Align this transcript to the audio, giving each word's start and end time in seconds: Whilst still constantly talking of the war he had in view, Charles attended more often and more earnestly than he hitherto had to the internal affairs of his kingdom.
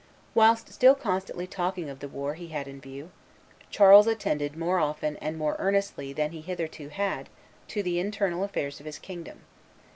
Whilst 0.33 0.67
still 0.73 0.95
constantly 0.95 1.45
talking 1.45 1.87
of 1.87 1.99
the 1.99 2.07
war 2.07 2.33
he 2.33 2.47
had 2.47 2.67
in 2.67 2.81
view, 2.81 3.11
Charles 3.69 4.07
attended 4.07 4.57
more 4.57 4.79
often 4.79 5.15
and 5.17 5.37
more 5.37 5.55
earnestly 5.59 6.11
than 6.11 6.31
he 6.31 6.41
hitherto 6.41 6.89
had 6.89 7.29
to 7.67 7.83
the 7.83 7.99
internal 7.99 8.43
affairs 8.43 8.79
of 8.79 8.87
his 8.87 8.97
kingdom. 8.97 9.41